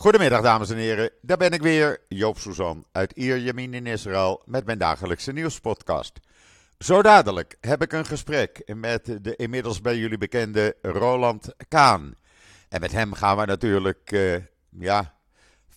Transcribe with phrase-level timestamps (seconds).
[0.00, 4.64] Goedemiddag dames en heren, daar ben ik weer, Joop Suzan uit Ierjemien in Israël met
[4.64, 6.20] mijn dagelijkse nieuwspodcast.
[6.78, 12.14] Zo dadelijk heb ik een gesprek met de inmiddels bij jullie bekende Roland Kaan.
[12.68, 14.36] En met hem gaan we natuurlijk, uh,
[14.78, 15.14] ja,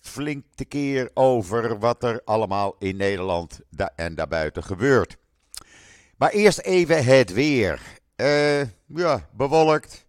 [0.00, 3.60] flink keer over wat er allemaal in Nederland
[3.96, 5.16] en daarbuiten gebeurt.
[6.16, 7.80] Maar eerst even het weer.
[8.16, 10.06] Uh, ja, bewolkt.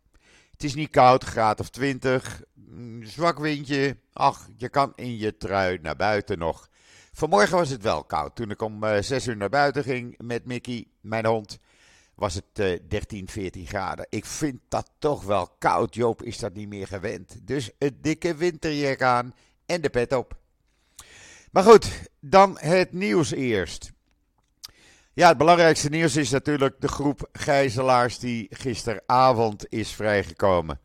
[0.51, 2.41] Het is niet koud, graad of 20.
[2.75, 3.97] Mm, zwak windje.
[4.13, 6.69] Ach, je kan in je trui naar buiten nog.
[7.11, 8.35] Vanmorgen was het wel koud.
[8.35, 11.59] Toen ik om uh, eh, 6 uur naar buiten ging met Mickey, mijn hond,
[12.15, 14.05] was het uh, 13, 14 graden.
[14.09, 15.95] Ik vind dat toch wel koud.
[15.95, 17.47] Joop is dat niet meer gewend.
[17.47, 20.37] Dus het dikke winterjack aan en de pet op.
[21.51, 23.91] Maar goed, dan het nieuws eerst.
[25.13, 30.79] Ja, het belangrijkste nieuws is natuurlijk de groep gijzelaars die gisteravond is vrijgekomen.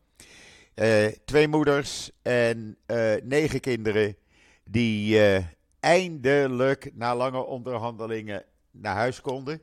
[0.81, 4.15] Uh, twee moeders en uh, negen kinderen
[4.63, 5.43] die uh,
[5.79, 9.61] eindelijk na lange onderhandelingen naar huis konden.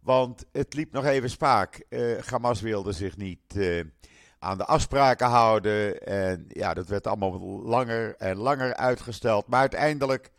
[0.00, 1.84] Want het liep nog even spaak.
[2.26, 3.58] Hamas wilde zich niet
[4.38, 6.06] aan de afspraken houden.
[6.06, 9.46] En ja, dat werd allemaal langer en langer uitgesteld.
[9.46, 10.30] Maar uiteindelijk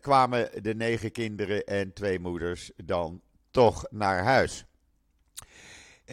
[0.00, 4.66] kwamen de negen kinderen en twee moeders dan toch naar huis.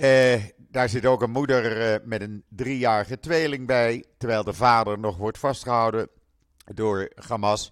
[0.01, 4.99] Uh, daar zit ook een moeder uh, met een driejarige tweeling bij, terwijl de vader
[4.99, 6.09] nog wordt vastgehouden
[6.73, 7.71] door Hamas.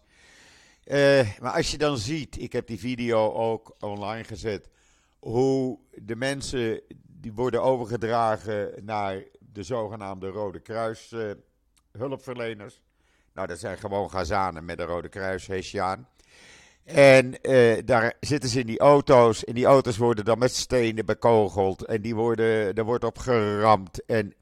[1.41, 4.69] maar als je dan ziet, ik heb die video ook online gezet,
[5.19, 11.15] hoe de mensen die worden overgedragen naar de zogenaamde Rode Kruis
[11.91, 12.81] hulpverleners.
[13.33, 16.07] Nou, dat zijn gewoon Gazanen met een Rode Kruis, Hessiaan.
[16.87, 19.43] En uh, daar zitten ze in die auto's.
[19.43, 21.85] En die auto's worden dan met stenen bekogeld.
[21.85, 24.05] En die worden, er wordt op geramd.
[24.05, 24.33] En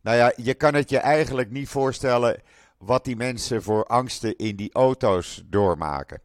[0.00, 2.42] nou ja, je kan het je eigenlijk niet voorstellen
[2.78, 6.20] wat die mensen voor angsten in die auto's doormaken.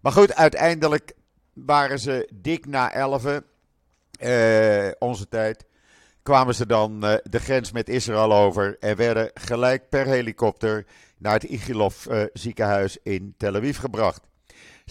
[0.00, 1.12] Maar goed, uiteindelijk
[1.52, 3.24] waren ze dik na 11,
[4.20, 5.64] uh, onze tijd,
[6.22, 10.86] kwamen ze dan uh, de grens met Israël over en werden gelijk per helikopter
[11.18, 14.30] naar het Igilov ziekenhuis in Tel Aviv gebracht.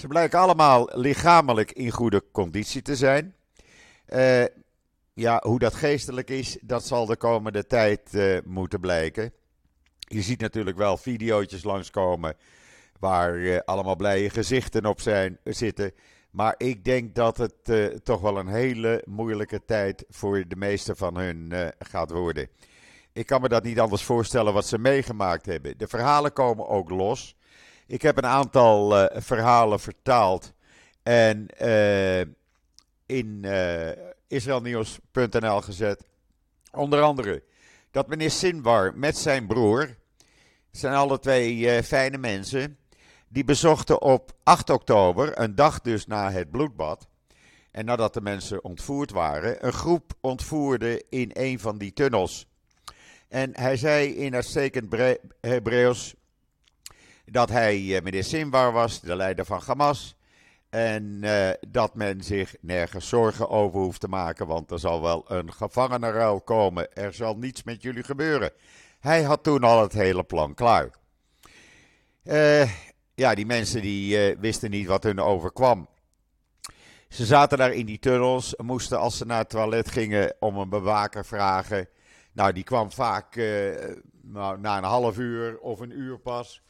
[0.02, 3.36] Ze blijken allemaal lichamelijk in goede conditie te zijn.
[4.08, 4.44] Uh,
[5.14, 9.34] ja, hoe dat geestelijk is, dat zal de komende tijd uh, moeten blijken.
[9.98, 12.36] Je ziet natuurlijk wel video's langskomen
[13.00, 15.94] waar allemaal blije gezichten op zijn, zitten.
[16.32, 17.72] Maar ik denk dat het
[18.04, 22.48] toch wel een hele moeilijke tijd voor de meeste van hun gaat worden.
[23.14, 25.78] Ik kan me dat niet anders voorstellen wat ze meegemaakt hebben.
[25.78, 27.36] De verhalen komen ook los.
[27.92, 30.54] Ik heb een aantal uh, verhalen vertaald
[31.04, 32.20] en uh,
[33.06, 33.90] in uh,
[34.28, 36.04] israelnieuws.nl gezet.
[36.72, 37.44] Onder andere
[37.92, 39.96] dat meneer Sinwar met zijn broer,
[40.72, 42.78] zijn alle twee fijne mensen,
[43.28, 47.08] die bezochten op 8 oktober, een dag dus na het bloedbad,
[47.72, 52.48] en nadat de mensen ontvoerd waren, een groep ontvoerde in een van die tunnels
[53.32, 54.96] en hij zei in uitstekend
[55.42, 56.16] Hebreeuws
[57.32, 60.16] dat hij uh, meneer Sinwar was, de leider van Hamas.
[60.70, 65.24] En uh, dat men zich nergens zorgen over hoeft te maken, want er zal wel
[65.28, 66.94] een gevangenenruil komen.
[66.94, 68.52] Er zal niets met jullie gebeuren.
[69.00, 70.90] Hij had toen al het hele plan klaar.
[72.24, 72.70] Uh,
[73.16, 75.88] ja, die mensen die wisten niet wat hun overkwam.
[77.10, 80.70] Ze zaten daar in die tunnels, moesten als ze naar het toilet gingen om een
[80.70, 81.88] bewaker vragen.
[82.32, 83.36] Nou, die kwam vaak
[84.22, 86.62] nou, na een half uur of een uur pas.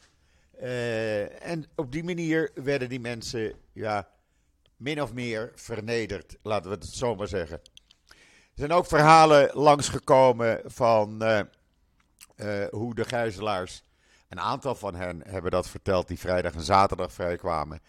[0.62, 4.08] Uh, en op die manier werden die mensen ja,
[4.76, 7.60] min of meer vernederd, laten we het zo maar zeggen.
[8.08, 8.14] Er
[8.54, 11.40] zijn ook verhalen langsgekomen van uh,
[12.70, 13.82] hoe de gijzelaars,
[14.28, 17.80] een aantal van hen hebben dat verteld, die vrijdag en zaterdag vrijkwamen,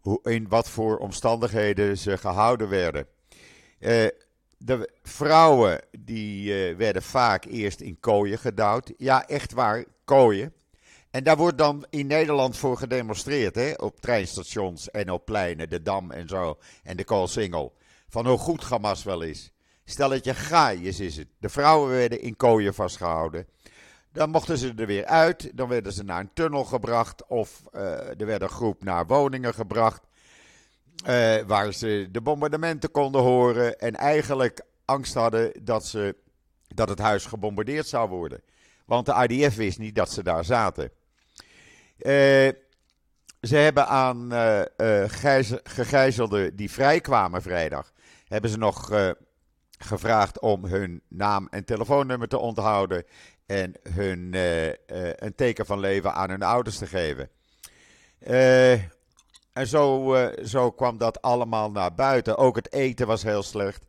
[0.00, 3.06] hoe, in wat voor omstandigheden ze gehouden werden
[4.64, 8.92] de vrouwen die werden vaak eerst in kooien gedouwd.
[8.96, 10.52] Ja, echt waar, kooien.
[11.10, 15.82] En daar wordt dan in Nederland voor gedemonstreerd, hè, op treinstations en op pleinen, de
[15.82, 17.76] Dam en zo, en de Koolsingel.
[18.08, 19.52] Van hoe goed Hamas wel is.
[19.84, 21.28] Stel dat je gaaiers is het.
[21.38, 23.46] De vrouwen werden in kooien vastgehouden.
[24.12, 27.80] Dan mochten ze er weer uit, dan werden ze naar een tunnel gebracht of uh,
[28.20, 30.02] er werd een groep naar woningen gebracht.
[31.06, 36.16] Uh, waar ze de bombardementen konden horen en eigenlijk angst hadden dat, ze,
[36.68, 38.42] dat het huis gebombardeerd zou worden.
[38.86, 40.90] Want de IDF wist niet dat ze daar zaten.
[42.02, 42.48] Uh,
[43.40, 44.62] ze hebben aan uh,
[45.62, 47.92] gegijzelden die vrijkwamen vrijdag,
[48.28, 48.90] hebben ze nog
[49.78, 53.04] gevraagd om hun naam en telefoonnummer te onthouden
[53.46, 54.34] en hun
[55.24, 57.30] een teken van leven aan hun ouders te geven.
[59.52, 60.14] en zo,
[60.44, 62.36] zo kwam dat allemaal naar buiten.
[62.36, 63.86] Ook het eten was heel slecht.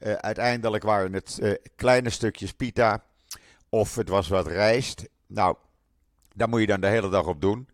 [0.00, 3.04] uiteindelijk waren het kleine stukjes pita
[3.68, 5.08] of het was wat rijst.
[5.26, 5.56] Nou,
[6.34, 7.68] daar moet je dan de hele dag op doen.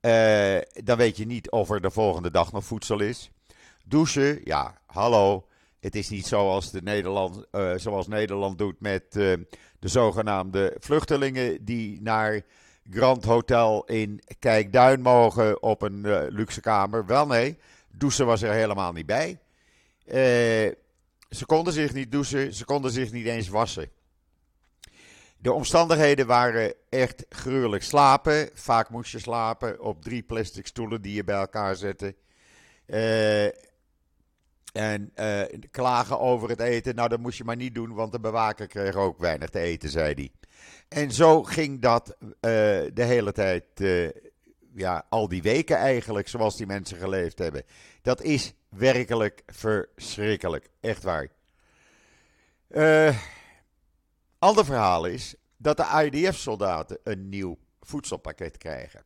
[0.00, 3.30] Uh, dan weet je niet of er de volgende dag nog voedsel is.
[3.84, 5.46] Douchen, ja, hallo.
[5.80, 9.34] Het is niet zoals, de Nederland, uh, zoals Nederland doet met uh,
[9.78, 12.42] de zogenaamde vluchtelingen die naar
[12.90, 17.06] Grand Hotel in Kijkduin mogen op een luxe kamer.
[17.06, 17.58] Wel nee,
[17.90, 19.38] douchen was er helemaal niet bij.
[21.30, 23.90] ze konden zich niet douchen, ze konden zich niet eens wassen.
[25.40, 27.82] De omstandigheden waren echt gruwelijk.
[27.82, 32.14] Slapen, vaak moest je slapen op drie plastic stoelen die je bij elkaar zette.
[32.86, 33.44] Uh,
[34.72, 38.20] en uh, klagen over het eten, nou dat moest je maar niet doen, want de
[38.20, 40.30] bewaker kreeg ook weinig te eten, zei hij.
[40.88, 43.64] En zo ging dat uh, de hele tijd,
[44.74, 47.62] ja, al die weken eigenlijk, zoals die mensen geleefd hebben.
[48.02, 51.28] Dat is werkelijk verschrikkelijk, echt waar.
[52.68, 53.16] Eh
[54.38, 59.04] Ander verhaal is dat de IDF-soldaten een nieuw voedselpakket krijgen.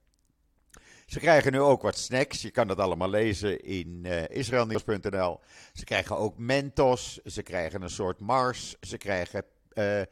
[1.06, 2.42] Ze krijgen nu ook wat snacks.
[2.42, 5.40] Je kan dat allemaal lezen in uh, israelnieuws.nl.
[5.72, 7.20] Ze krijgen ook Mentos.
[7.24, 8.76] Ze krijgen een soort Mars.
[8.80, 9.44] Ze krijgen
[9.74, 10.02] uh,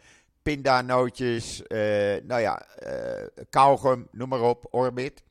[0.43, 1.63] pindanootjes.
[1.69, 1.79] Uh,
[2.23, 2.67] nou ja,
[3.53, 5.23] uh, noem maar op, Orbit.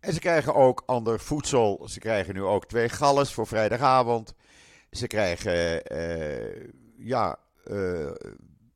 [0.00, 1.88] En ze krijgen ook ander voedsel.
[1.88, 4.34] Ze krijgen nu ook twee galles voor vrijdagavond.
[4.90, 5.82] Ze krijgen,
[6.96, 7.38] ja,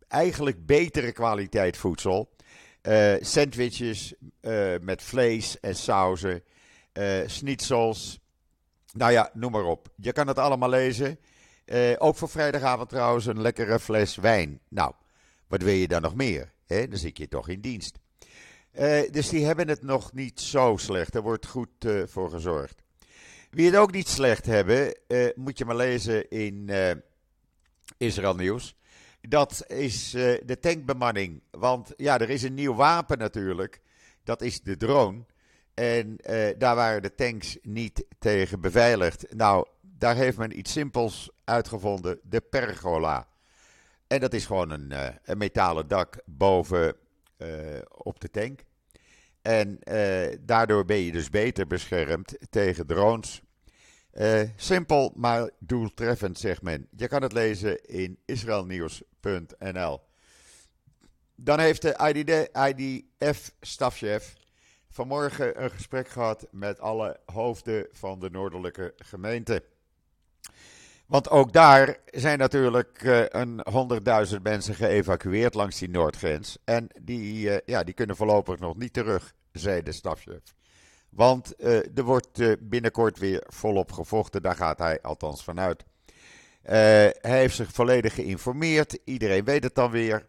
[0.08, 2.36] eigenlijk betere kwaliteit voedsel.
[2.82, 6.42] Uh, sandwiches uh, met vlees en sauzen,
[6.92, 8.18] uh, schnitzels.
[8.92, 9.88] Nou ja, noem maar op.
[9.96, 11.18] Je kan het allemaal lezen.
[11.98, 14.60] ook voor vrijdagavond trouwens een lekkere fles wijn.
[14.68, 14.92] Nou,
[15.46, 16.52] wat wil je dan nog meer?
[16.66, 17.98] Dan zit je toch in dienst.
[19.10, 21.14] dus die hebben het nog niet zo slecht.
[21.14, 22.82] Er wordt goed voor gezorgd.
[23.50, 24.94] Wie het ook niet slecht hebben,
[25.34, 26.70] moet je maar lezen in
[27.96, 28.77] Israël Nieuws
[29.20, 31.42] dat is uh, de tankbemanning.
[31.50, 33.80] Want ja, er is een nieuw wapen natuurlijk.
[34.24, 35.24] Dat is de drone.
[35.74, 39.34] En uh, daar waren de tanks niet tegen beveiligd.
[39.34, 43.28] Nou, daar heeft men iets simpels uitgevonden: de pergola.
[44.06, 46.96] En dat is gewoon een, uh, een metalen dak boven
[47.88, 48.60] op de tank.
[49.42, 49.78] En
[50.40, 53.42] daardoor ben je dus beter beschermd tegen drones.
[54.20, 56.88] Uh, simpel, maar doeltreffend, zegt men.
[56.96, 60.00] Je kan het lezen in israelnieuws.nl.
[61.34, 62.48] Dan heeft de
[63.18, 64.34] IDF-stafchef
[64.90, 69.62] vanmorgen een gesprek gehad met alle hoofden van de noordelijke gemeenten.
[71.06, 76.58] Want ook daar zijn natuurlijk uh, een honderdduizend mensen geëvacueerd langs die noordgrens.
[76.64, 80.56] En die, uh, ja, die kunnen voorlopig nog niet terug, zei de stafchef.
[81.10, 85.84] Want uh, er wordt uh, binnenkort weer volop gevochten, daar gaat hij althans vanuit.
[86.64, 90.26] Uh, hij heeft zich volledig geïnformeerd, iedereen weet het dan weer.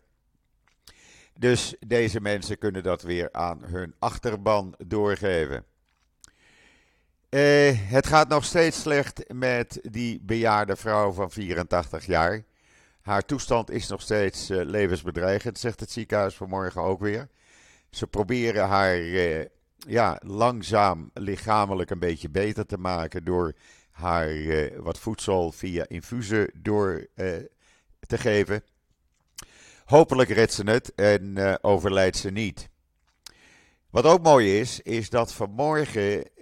[1.37, 5.65] Dus deze mensen kunnen dat weer aan hun achterban doorgeven.
[7.89, 12.43] het gaat nog steeds slecht met die bejaarde vrouw van 84 jaar.
[13.01, 17.27] Haar toestand is nog steeds levensbedreigend, zegt het ziekenhuis vanmorgen ook weer.
[17.89, 18.95] Ze proberen haar
[19.88, 23.54] ja, langzaam lichamelijk een beetje beter te maken door
[23.92, 27.36] haar uh, wat voedsel via infusen door uh,
[28.00, 28.64] te geven.
[29.86, 32.69] Hopelijk redt ze het en uh, overlijdt ze niet.
[33.90, 36.36] Wat ook mooi is, is dat vanmorgen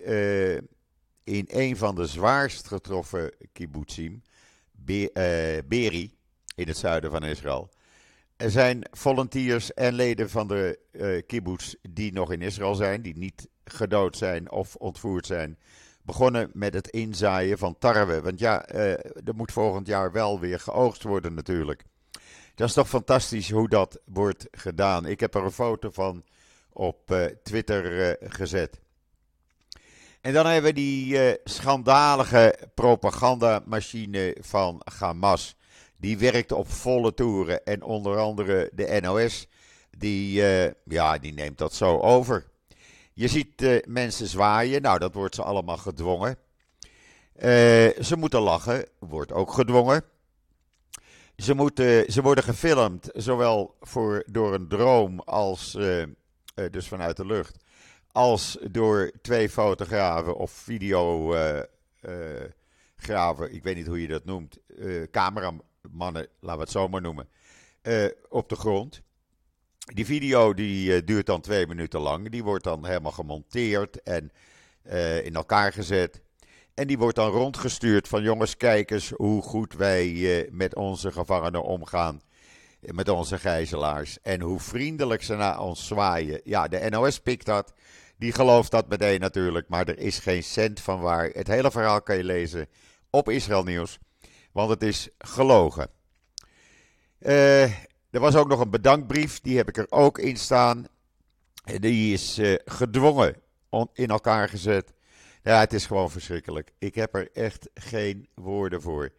[1.24, 4.22] in een van de zwaarst getroffen kibbutzim,
[4.72, 5.12] Be
[5.67, 6.17] Beri,
[6.56, 7.70] in het zuiden van Israël,
[8.38, 13.17] er zijn volunteers en leden van de uh, kibbutz die nog in Israël zijn, die
[13.17, 15.58] niet gedood zijn of ontvoerd zijn,
[16.01, 18.22] begonnen met het inzaaien van tarwe.
[18.22, 21.84] Want ja, uh, er moet volgend jaar wel weer geoogst worden natuurlijk.
[22.56, 25.06] Dat is toch fantastisch hoe dat wordt gedaan.
[25.06, 26.24] Ik heb er een foto van
[26.74, 28.79] op uh, Twitter gezet.
[30.22, 35.56] En dan hebben we die schandalige propagandamachine van Hamas.
[35.97, 37.65] Die werkt op volle toeren.
[37.65, 39.47] En onder andere de NOS,
[39.97, 42.45] die, uh, ja, die neemt dat zo over.
[43.13, 44.81] Je ziet uh, mensen zwaaien.
[44.81, 46.37] Nou, dat wordt ze allemaal gedwongen.
[47.35, 47.43] Uh,
[48.01, 50.03] ze moeten lachen, wordt ook gedwongen.
[51.35, 55.71] Ze, moeten, ze worden gefilmd, zowel voor, door een droom als
[56.71, 57.63] dus vanuit de lucht,
[58.11, 61.67] als door twee fotografen of videografen,
[63.53, 64.57] ik weet niet hoe je dat noemt,
[65.11, 65.53] camera,
[65.91, 67.29] mannen, laten we het zo maar noemen,
[68.29, 69.01] op de grond.
[69.94, 72.29] Die video die duurt dan twee minuten lang.
[72.29, 74.32] Die wordt dan helemaal gemonteerd en
[75.24, 76.22] in elkaar gezet.
[76.74, 81.63] En die wordt dan rondgestuurd van jongens, kijk eens hoe goed wij met onze gevangenen
[81.63, 82.22] omgaan
[82.79, 84.22] met onze gijzelaars.
[84.22, 86.41] En hoe vriendelijk ze naar ons zwaaien.
[86.44, 87.74] Ja, de NOS pikt dat.
[88.17, 89.70] Die gelooft dat meteen natuurlijk.
[89.70, 91.29] Maar er is geen cent van waar.
[91.34, 92.67] Het hele verhaal kan je lezen
[93.10, 94.00] op Israël Nieuws.
[94.57, 95.89] Want het is gelogen.
[97.19, 97.63] Uh,
[98.09, 99.41] er was ook nog een bedankbrief.
[99.41, 100.85] Die heb ik er ook in staan.
[101.79, 103.35] Die is uh, gedwongen
[103.93, 104.93] in elkaar gezet.
[105.43, 106.71] Ja, het is gewoon verschrikkelijk.
[106.77, 109.09] Ik heb er echt geen woorden voor.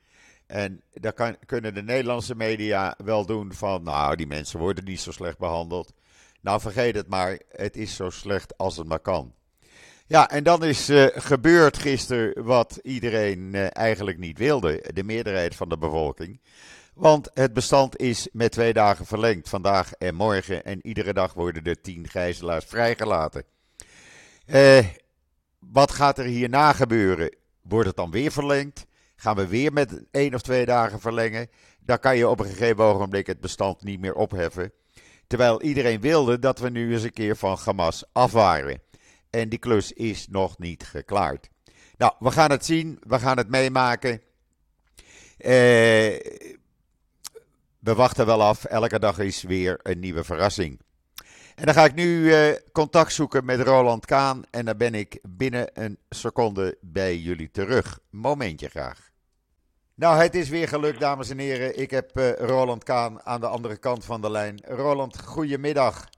[0.47, 5.01] En daar kan, kunnen de Nederlandse media wel doen van, nou, die mensen worden niet
[5.01, 5.93] zo slecht behandeld.
[6.41, 9.35] Nou, vergeet het maar, het is zo slecht als het maar kan.
[10.09, 15.55] Ja, en dan is uh, gebeurd gisteren wat iedereen uh, eigenlijk niet wilde, de meerderheid
[15.55, 16.41] van de bevolking.
[16.95, 20.65] Want het bestand is met twee dagen verlengd, vandaag en morgen.
[20.65, 23.45] En iedere dag worden er tien gijzelaars vrijgelaten.
[24.47, 24.79] Uh,
[25.59, 27.37] wat gaat er hierna gebeuren?
[27.63, 28.87] Wordt het dan weer verlengd?
[29.17, 31.49] Gaan we weer met één of twee dagen verlengen?
[31.81, 34.73] Dan kan je op een gegeven ogenblik het bestand niet meer opheffen.
[35.27, 38.87] Terwijl iedereen wilde dat we nu eens een keer van Hamas af waren.
[39.31, 41.49] En die klus is nog niet geklaard.
[41.97, 42.99] Nou, we gaan het zien.
[43.01, 44.21] We gaan het meemaken.
[45.39, 45.51] Eh,
[47.79, 48.65] we wachten wel af.
[48.65, 50.81] Elke dag is weer een nieuwe verrassing.
[51.55, 54.43] En dan ga ik nu eh, contact zoeken met Roland Kaan.
[54.51, 57.99] En dan ben ik binnen een seconde bij jullie terug.
[58.11, 59.11] Momentje graag.
[59.95, 61.79] Nou, het is weer gelukt, dames en heren.
[61.79, 64.61] Ik heb uh, Roland Kaan aan de andere kant van de lijn.
[64.65, 66.09] Roland, goedemiddag.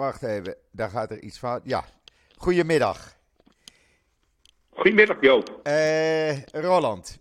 [0.00, 1.60] Wacht even, daar gaat er iets fout.
[1.64, 1.84] Ja,
[2.36, 3.16] goedemiddag.
[4.70, 5.60] Goedemiddag, Joop.
[5.64, 7.18] Uh, Roland,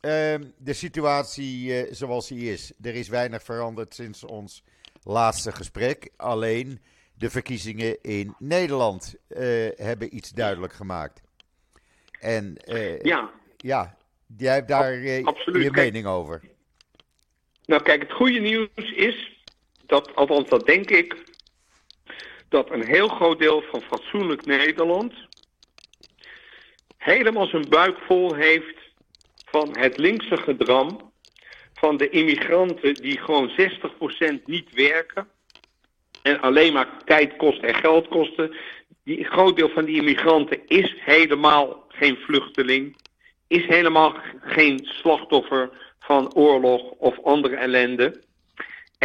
[0.00, 2.72] uh, de situatie uh, zoals die is.
[2.82, 4.64] Er is weinig veranderd sinds ons
[5.02, 6.10] laatste gesprek.
[6.16, 6.80] Alleen
[7.14, 9.14] de verkiezingen in Nederland
[9.76, 11.22] hebben iets duidelijk gemaakt.
[12.20, 12.56] En
[13.02, 13.30] ja.
[13.56, 13.96] ja,
[14.36, 16.42] jij hebt daar je mening over.
[17.64, 19.42] Nou kijk, het goede nieuws is,
[19.86, 21.32] dat, althans dat denk ik,
[22.54, 25.12] dat een heel groot deel van fatsoenlijk Nederland
[26.96, 28.76] helemaal zijn buik vol heeft
[29.44, 31.12] van het linkse gedram
[31.74, 35.28] van de immigranten die gewoon 60% niet werken
[36.22, 38.56] en alleen maar tijd kosten en geld kosten.
[39.04, 42.96] Die, groot deel van die immigranten is helemaal geen vluchteling,
[43.46, 48.22] is helemaal geen slachtoffer van oorlog of andere ellende.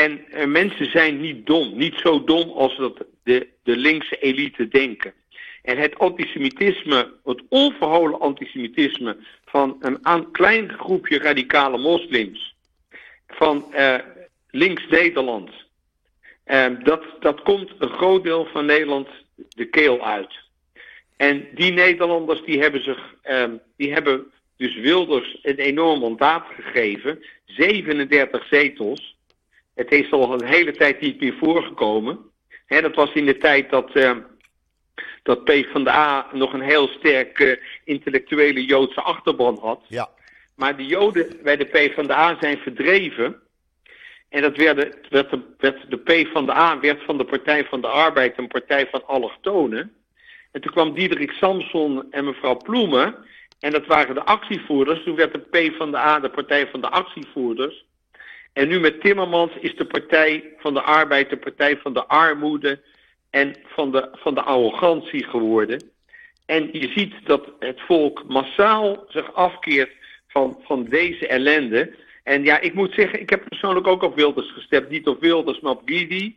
[0.04, 4.68] En uh, mensen zijn niet dom, niet zo dom als dat de, de linkse elite
[4.68, 5.14] denken.
[5.64, 12.56] En het antisemitisme, het onverholen antisemitisme van een aan, klein groepje radicale moslims
[13.28, 13.96] van uh,
[14.50, 15.50] links Nederland,
[16.46, 19.08] uh, dat, dat komt een groot deel van Nederland
[19.50, 20.34] de keel uit.
[21.18, 27.26] En die Nederlanders die hebben, zich, um, die hebben dus Wilders een enorm mandaat gegeven.
[27.46, 29.18] 37 zetels.
[29.76, 32.20] Het is al een hele tijd niet meer voorgekomen.
[32.66, 34.18] He, dat was in de tijd dat, uh,
[35.24, 39.82] dat PvdA nog een heel sterke intellectuele Joodse achterban had.
[39.88, 40.10] Ja.
[40.56, 43.42] Maar de Joden bij de PvdA zijn verdreven.
[44.30, 48.38] En dat werd, werd, de, werd de PvdA werd van de Partij van de Arbeid
[48.38, 49.94] een partij van allochtonen.
[50.52, 53.16] En toen kwam Diederik Samson en mevrouw Ploemen.
[53.60, 55.04] En dat waren de actievoerders.
[55.04, 57.86] Toen werd de P van de A de partij van de actievoerders.
[58.60, 62.82] En nu met Timmermans is de Partij van de Arbeid de partij van de armoede
[63.30, 65.84] en van de, van de arrogantie geworden.
[66.46, 69.92] En je ziet dat het volk massaal zich afkeert
[70.28, 71.94] van, van deze ellende.
[72.24, 74.90] En ja, ik moet zeggen, ik heb persoonlijk ook op Wilders gestemd.
[74.90, 76.36] Niet op Wilders, maar op Gidi.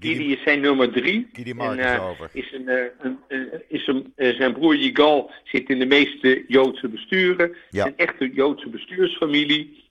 [0.00, 1.28] Gidi is zijn nummer drie.
[1.32, 2.30] Gidi en, uh, is over.
[2.32, 2.82] Is een, uh,
[3.28, 7.56] een, is een, zijn broer Yigal zit in de meeste Joodse besturen.
[7.70, 7.86] Ja.
[7.86, 9.88] Een echte Joodse bestuursfamilie.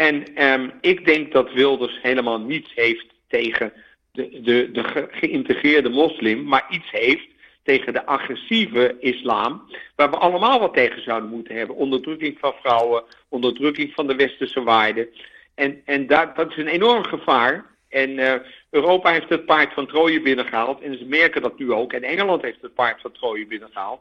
[0.00, 3.72] En um, ik denk dat Wilders helemaal niets heeft tegen
[4.12, 7.26] de, de, de ge geïntegreerde moslim, maar iets heeft
[7.62, 9.62] tegen de agressieve islam,
[9.96, 11.76] waar we allemaal wat tegen zouden moeten hebben.
[11.76, 15.08] Onderdrukking van vrouwen, onderdrukking van de westerse waarden.
[15.54, 17.66] En, en daar, dat is een enorm gevaar.
[17.88, 18.34] En uh,
[18.70, 20.80] Europa heeft het paard van Troje binnengehaald.
[20.80, 21.92] En ze merken dat nu ook.
[21.92, 24.00] En Engeland heeft het paard van Troje binnengehaald.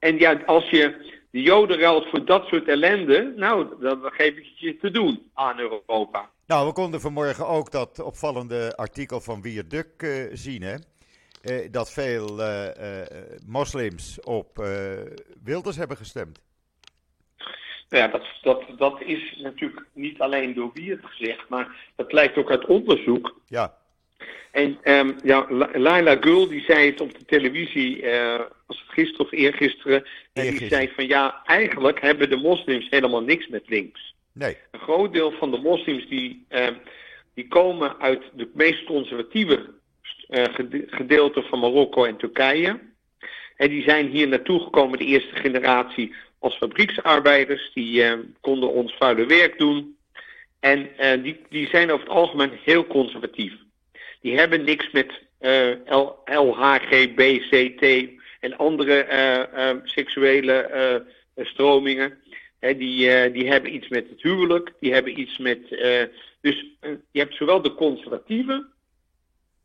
[0.00, 4.46] En ja, als je de Joden ruilt voor dat soort ellende, nou, dan geef ik
[4.54, 6.30] je te doen aan Europa.
[6.46, 10.74] Nou, we konden vanmorgen ook dat opvallende artikel van Wierduk uh, zien, hè?
[11.42, 12.66] Uh, dat veel uh,
[13.46, 14.56] moslims op
[15.42, 16.40] Wilders hebben gestemd.
[17.88, 22.06] Nou ja, dat, dat, dat is natuurlijk niet alleen door wie het gezegd, maar dat
[22.06, 23.40] blijkt ook uit onderzoek.
[23.46, 23.79] Ja.
[24.50, 29.26] En um, ja, Laila Gul die zei het op de televisie, uh, was het gisteren
[29.26, 34.14] of eergisteren, en die zei van ja, eigenlijk hebben de moslims helemaal niks met links.
[34.32, 34.56] Nee.
[34.70, 36.66] Een groot deel van de moslims die, uh,
[37.34, 39.70] die komen uit de meest conservatieve
[40.28, 40.44] uh,
[40.86, 42.80] gedeelte van Marokko en Turkije.
[43.56, 47.70] En die zijn hier naartoe gekomen, de eerste generatie, als fabrieksarbeiders.
[47.74, 49.96] Die uh, konden ons vuile werk doen.
[50.60, 53.52] En uh, die, die zijn over het algemeen heel conservatief.
[54.20, 55.70] Die hebben niks met uh,
[56.24, 57.84] LHGBCT
[58.40, 61.04] en andere seksuele
[61.36, 62.18] stromingen.
[62.60, 65.68] Die, die hebben iets met het huwelijk, die hebben iets met.
[66.40, 66.66] dus
[67.10, 68.66] je hebt zowel de conservatieve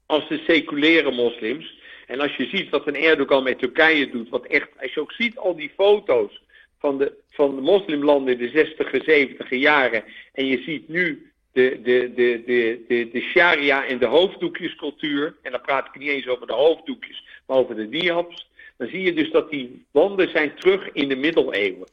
[0.05, 1.83] als de seculiere moslims.
[2.07, 5.11] En als je ziet wat een Erdogan met Turkije doet, wat echt, als je ook
[5.11, 6.41] ziet al die foto's
[6.79, 11.79] van de, van de moslimlanden in de 60 70 jaren, en je ziet nu de,
[11.83, 16.27] de, de, de, de, de sharia en de hoofddoekjescultuur, en dan praat ik niet eens
[16.27, 20.55] over de hoofddoekjes, maar over de diabs, dan zie je dus dat die landen zijn
[20.55, 21.87] terug in de middeleeuwen.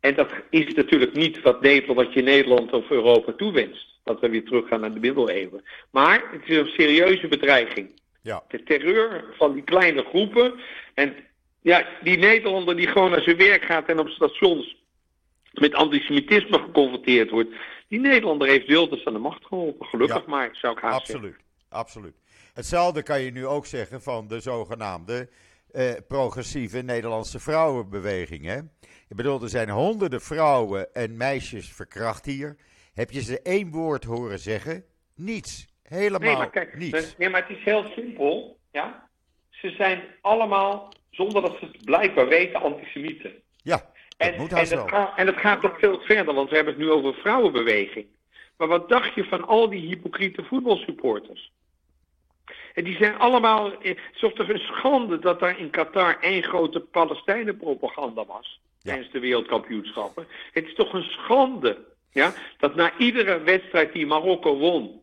[0.00, 3.86] En dat is natuurlijk niet wat, Nederland, wat je Nederland of Europa toewenst.
[4.04, 5.62] Dat we weer teruggaan naar de middeleeuwen.
[5.90, 8.00] Maar het is een serieuze bedreiging.
[8.22, 8.42] Ja.
[8.48, 10.54] De terreur van die kleine groepen.
[10.94, 11.14] En
[11.60, 14.76] ja, die Nederlander die gewoon naar zijn werk gaat en op stations
[15.52, 17.54] met antisemitisme geconfronteerd wordt.
[17.92, 19.86] Die Nederlander heeft Wilders van de macht geholpen.
[19.86, 21.44] Gelukkig maar, zou ik haast absoluut, zeggen.
[21.68, 22.14] Absoluut.
[22.54, 25.28] Hetzelfde kan je nu ook zeggen van de zogenaamde
[25.72, 28.44] eh, progressieve Nederlandse vrouwenbeweging.
[28.44, 28.56] Hè?
[29.08, 32.56] Ik bedoel, er zijn honderden vrouwen en meisjes verkracht hier.
[32.94, 34.84] Heb je ze één woord horen zeggen?
[35.14, 35.66] Niets.
[35.82, 37.16] Helemaal nee, maar kijk, niets.
[37.18, 38.58] Nee, maar het is heel simpel.
[38.70, 39.08] Ja?
[39.50, 43.32] Ze zijn allemaal, zonder dat ze het blijkbaar weten, antisemieten.
[43.56, 43.91] Ja,
[44.22, 44.86] en, moet en, wel.
[44.86, 48.06] gaat, en het gaat nog veel verder, want we hebben het nu over vrouwenbeweging.
[48.56, 51.52] Maar wat dacht je van al die hypocriete voetbalsupporters?
[52.74, 53.70] En die zijn allemaal.
[53.70, 58.60] Het is toch een schande dat daar in Qatar één grote Palestijnen-propaganda was.
[58.80, 58.92] Ja.
[58.92, 60.26] Tijdens de wereldkampioenschappen.
[60.52, 61.78] Het is toch een schande.
[62.10, 65.01] Ja, dat na iedere wedstrijd die Marokko won.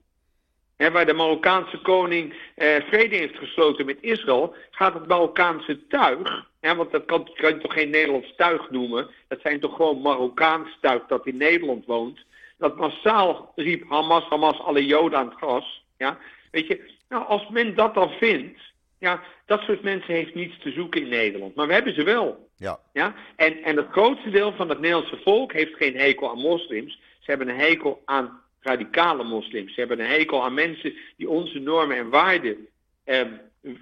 [0.79, 4.55] Hè, waar de Marokkaanse koning eh, vrede heeft gesloten met Israël.
[4.71, 6.47] gaat het Marokkaanse tuig.
[6.61, 9.09] Want dat kan, kan je toch geen Nederlands tuig noemen.
[9.27, 12.19] Dat zijn toch gewoon Marokkaans tuig dat in Nederland woont.
[12.57, 15.83] Dat massaal riep Hamas, Hamas, alle Joden aan het gas.
[15.97, 16.17] Ja,
[16.51, 18.59] weet je, nou, als men dat dan vindt,
[18.99, 21.55] ja, dat soort mensen heeft niets te zoeken in Nederland.
[21.55, 22.49] Maar we hebben ze wel.
[22.57, 23.15] Ja, Ja?
[23.35, 26.99] En, en het grootste deel van het Nederlandse volk heeft geen hekel aan moslims.
[27.19, 29.73] Ze hebben een hekel aan radicale moslims.
[29.73, 32.67] Ze hebben een hekel aan mensen die onze normen en waarden
[33.03, 33.21] eh,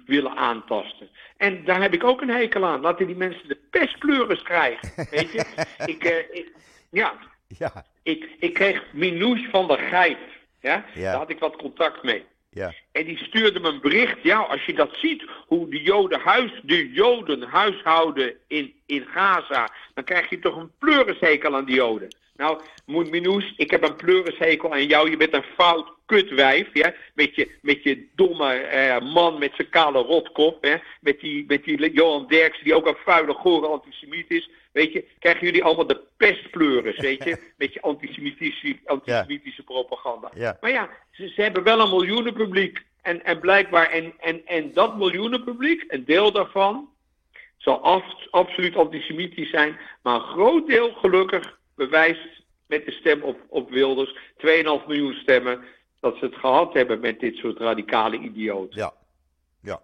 [0.06, 1.08] willen aantasten.
[1.36, 2.80] En daar heb ik ook een hekel aan.
[2.80, 4.92] Laten die mensen de pestpleuris krijgen.
[5.10, 5.44] Weet je?
[5.86, 6.52] ik, eh, ik,
[6.90, 7.14] ja,
[7.58, 10.18] ja, ik, ik kreeg Minouche van der Gijp.
[10.60, 10.84] Ja?
[10.94, 11.02] Ja.
[11.02, 12.24] Daar had ik wat contact mee.
[12.50, 12.72] ja.
[12.92, 14.22] En die stuurde me een bericht.
[14.22, 19.68] Ja, als je dat ziet, hoe de Joden, huis, de Joden huishouden in, in Gaza,
[19.94, 22.08] dan krijg je toch een pleurishekel aan die Joden.
[22.38, 25.10] Nou, Moed Minous, ik heb een pleurishekel aan jou.
[25.10, 26.94] Je bent een fout kutwijf, ja?
[27.14, 30.74] Met je, met je domme eh, man met zijn kale rotkop, hè?
[31.00, 34.50] Met die, met die Johan Derksen, die ook een vuile, gore antisemiet is.
[34.72, 37.52] Weet je, krijgen jullie allemaal de pestpleuris, weet je?
[37.56, 40.30] Met je antisemitische, antisemitische propaganda.
[40.34, 40.56] Ja.
[40.60, 42.82] Maar ja, ze, ze hebben wel een miljoenenpubliek.
[43.02, 46.88] En, en blijkbaar, en, en, en dat miljoenenpubliek, een deel daarvan,
[47.56, 49.78] zal af- absoluut antisemitisch zijn.
[50.02, 55.64] Maar een groot deel, gelukkig, bewijst met de stem op, op Wilders, 2,5 miljoen stemmen,
[56.00, 58.78] dat ze het gehad hebben met dit soort radicale idioten.
[58.78, 58.92] Ja,
[59.60, 59.80] ja.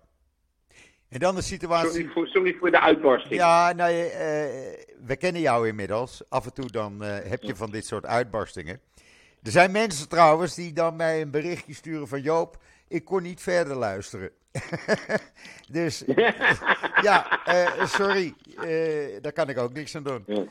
[1.09, 1.90] En dan de situatie.
[1.90, 3.35] Sorry voor, sorry voor de uitbarsting.
[3.35, 4.11] Ja, nou, eh,
[5.07, 6.22] we kennen jou inmiddels.
[6.28, 8.80] Af en toe dan eh, heb je van dit soort uitbarstingen.
[9.42, 13.40] Er zijn mensen trouwens die dan mij een berichtje sturen van Joop, ik kon niet
[13.40, 14.30] verder luisteren.
[15.70, 16.04] dus
[17.09, 17.40] ja,
[17.85, 18.35] sorry,
[19.20, 20.22] daar kan ik ook niks aan doen.
[20.26, 20.44] Ja.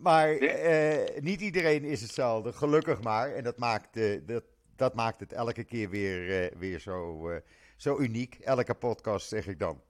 [0.00, 3.34] Maar eh, niet iedereen is hetzelfde, gelukkig maar.
[3.34, 4.44] En dat maakt, eh, dat,
[4.76, 7.28] dat maakt het elke keer weer, eh, weer zo,
[7.76, 8.38] zo uniek.
[8.40, 9.80] Elke podcast zeg ik dan.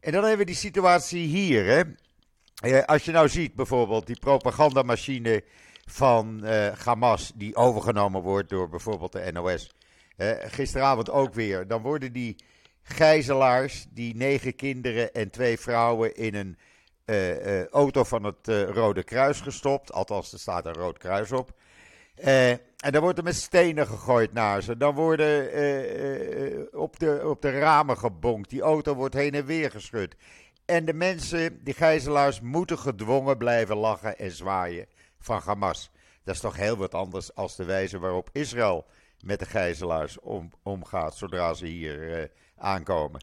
[0.00, 1.64] En dan hebben we die situatie hier.
[1.64, 2.84] Hè?
[2.86, 5.44] Als je nou ziet bijvoorbeeld die propagandamachine
[5.84, 6.44] van
[6.84, 9.74] Hamas, die overgenomen wordt door bijvoorbeeld de NOS.
[10.38, 11.66] Gisteravond ook weer.
[11.66, 12.36] Dan worden die
[12.82, 16.58] gijzelaars, die negen kinderen en twee vrouwen in een
[17.04, 19.92] eh, eh, auto van het eh, Rode Kruis gestopt.
[19.92, 21.50] Althans, er staat een Rood Kruis op.
[22.14, 24.76] En dan wordt er met stenen gegooid naar ze.
[24.76, 25.42] Dan worden
[26.72, 28.50] op, de, op de ramen gebonkt.
[28.50, 30.16] Die auto wordt heen en weer geschud.
[30.64, 34.86] En de mensen, die gijzelaars, moeten gedwongen blijven lachen en zwaaien
[35.18, 35.90] van Hamas.
[36.24, 38.86] Dat is toch heel wat anders als de wijze waarop Israël
[39.20, 43.20] met de gijzelaars om, omgaat zodra ze hier aankomen.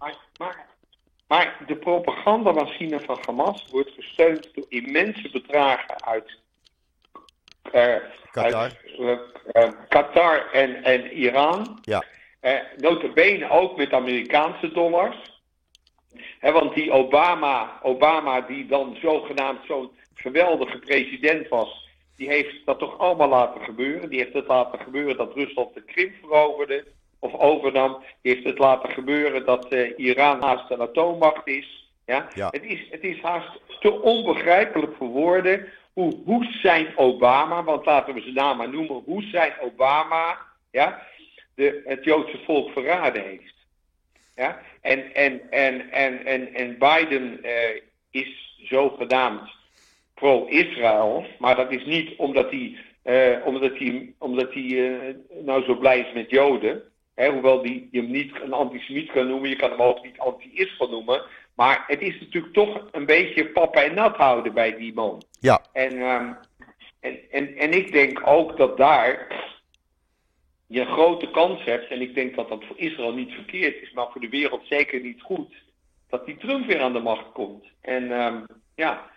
[1.31, 6.39] Maar, de propagandamachine van Hamas wordt gesteund door immense bedragen uit,
[7.73, 7.95] uh,
[8.31, 8.79] Qatar, uit,
[9.53, 11.79] uh, Qatar en, en Iran.
[11.81, 12.03] Ja.
[12.77, 15.41] notabene ook met Amerikaanse dollars.
[16.39, 22.79] He, want die Obama, Obama, die dan zogenaamd zo'n geweldige president was, die heeft dat
[22.79, 24.09] toch allemaal laten gebeuren.
[24.09, 26.85] Die heeft het laten gebeuren dat Rusland de Krim veroverde
[27.21, 28.03] of overnam.
[28.21, 31.89] Die heeft het laten gebeuren dat uh, Iran haast een atoommacht is.
[32.05, 32.27] Ja?
[32.33, 32.47] Ja.
[32.51, 38.21] Het, is, het is haast te onbegrijpelijk voor woorden hoe Hussein Obama, want laten we
[38.21, 40.37] zijn naam maar noemen, Hussein Obama,
[40.71, 41.01] ja,
[41.55, 43.53] de, het Joodse volk verraden heeft.
[44.35, 44.61] Ja?
[44.81, 47.81] En, en, en, en, en, en Biden uh,
[48.11, 49.49] is zogenaamd
[50.13, 55.75] pro-Israël, maar dat is niet omdat hij, uh, omdat hij, omdat hij uh, nou zo
[55.75, 56.90] blij is met Joden.
[57.21, 60.17] Hè, hoewel die, je hem niet een antisemiet kan noemen, je kan hem ook niet
[60.17, 61.21] anti-Israël noemen.
[61.55, 65.23] Maar het is natuurlijk toch een beetje papa en nat houden bij die man.
[65.39, 65.61] Ja.
[65.73, 66.37] En, um,
[66.99, 69.27] en, en, en ik denk ook dat daar
[70.67, 73.91] je een grote kans hebt, en ik denk dat dat voor Israël niet verkeerd is,
[73.91, 75.53] maar voor de wereld zeker niet goed,
[76.09, 77.65] dat die Trump weer aan de macht komt.
[77.81, 79.09] En um, ja,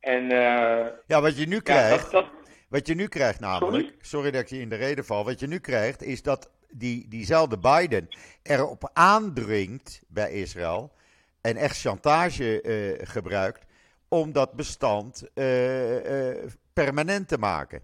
[0.00, 2.26] en, uh, ja, wat je nu krijgt, ja, dat, dat...
[2.68, 3.98] wat je nu krijgt namelijk, sorry?
[4.00, 4.30] sorry?
[4.30, 7.58] dat ik je in de reden val, wat je nu krijgt is dat die, diezelfde
[7.58, 8.08] Biden
[8.42, 10.92] erop aandringt bij Israël
[11.40, 13.66] en echt chantage uh, gebruikt
[14.08, 17.82] om dat bestand uh, permanent te maken.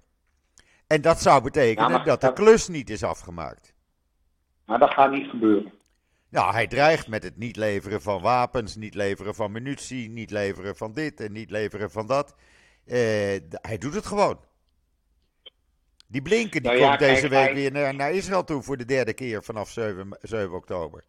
[0.86, 3.74] En dat zou betekenen ja, dat de klus niet is afgemaakt.
[4.64, 5.72] Maar dat gaat niet gebeuren.
[6.28, 10.76] Nou, hij dreigt met het niet leveren van wapens, niet leveren van munitie, niet leveren
[10.76, 12.34] van dit en niet leveren van dat.
[12.84, 14.38] Hij doet het gewoon.
[16.08, 17.54] Die Blinken die nou ja, komt kijk, deze week hij...
[17.54, 21.04] weer naar, naar, Israël toe voor de derde keer vanaf 7, 7, oktober.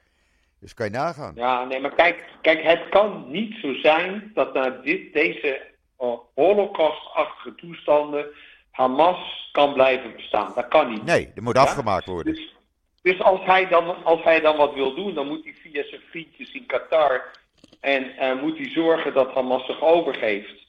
[0.60, 1.32] Dus kan je nagaan.
[1.36, 5.62] Ja, nee, maar kijk, kijk het kan niet zo zijn dat na dit, deze
[6.00, 8.26] uh, holocaustachtige toestanden
[8.72, 10.52] Hamas kan blijven bestaan.
[10.56, 11.04] Dat kan niet.
[11.04, 11.62] Nee, dat moet Ja?
[11.62, 12.34] afgemaakt worden.
[12.34, 12.56] Dus,
[13.02, 16.02] dus als, hij dan, als hij dan wat wil doen, dan moet hij via zijn
[16.10, 17.32] vriendjes in Qatar
[17.80, 20.67] en uh, moet hij zorgen dat Hamas zich overgeeft.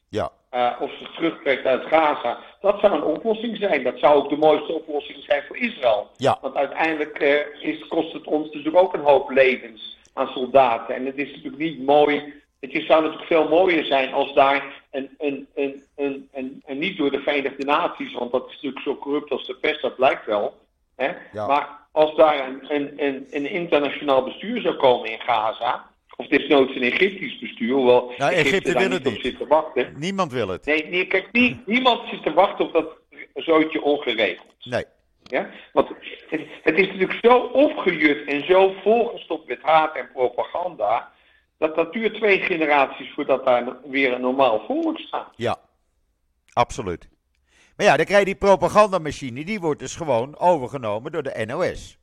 [0.54, 2.38] Uh, of zich terugtrekt uit Gaza.
[2.60, 3.82] Dat zou een oplossing zijn.
[3.82, 6.10] Dat zou ook de mooiste oplossing zijn voor Israël.
[6.16, 10.94] ja, Want uiteindelijk uh, is, kost het ons natuurlijk ook een hoop levens aan soldaten.
[10.94, 12.34] En het is natuurlijk niet mooi.
[12.60, 16.96] Het zou natuurlijk veel mooier zijn als daar een, een, een, een, een, een niet
[16.96, 20.26] door de Verenigde Naties, want dat is natuurlijk zo corrupt als de pest, dat blijkt
[20.26, 20.58] wel.
[20.96, 21.10] Hè?
[21.32, 21.46] Ja.
[21.46, 26.74] Maar als daar een, een, een, een internationaal bestuur zou komen in Gaza, of desnoods
[26.76, 29.22] een Egyptisch bestuur, hoewel Nou, Egypte wil niet het op niet.
[29.22, 29.94] zit te wachten.
[29.96, 30.64] niemand wil het.
[30.66, 32.86] Nee, nee kijk, nie, niemand zit te wachten op dat
[33.34, 34.46] zootje ongeregeld.
[34.64, 34.84] Nee,
[35.22, 35.50] Ja?
[35.72, 35.88] Want
[36.28, 41.12] het, het is natuurlijk zo opgejut en zo volgestopt met haat en propaganda.
[41.58, 45.32] Dat dat duurt twee generaties voordat daar weer een normaal volk staat.
[45.36, 45.56] ja,
[46.52, 47.08] absoluut.
[47.76, 51.98] Maar ja, dan krijg je die propagandamachine, die wordt dus gewoon overgenomen door de NOS.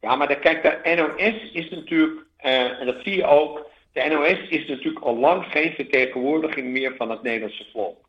[0.00, 4.04] Ja, maar dan, kijk, de NOS is natuurlijk, uh, en dat zie je ook, de
[4.08, 8.08] NOS is natuurlijk al lang geen vertegenwoordiging meer van het Nederlandse volk.